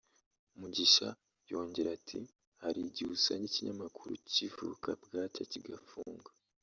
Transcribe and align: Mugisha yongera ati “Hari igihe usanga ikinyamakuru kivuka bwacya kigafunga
Mugisha 0.59 1.07
yongera 1.51 1.89
ati 1.97 2.19
“Hari 2.63 2.79
igihe 2.89 3.09
usanga 3.15 3.43
ikinyamakuru 3.49 4.11
kivuka 4.31 4.89
bwacya 5.03 5.43
kigafunga 5.51 6.29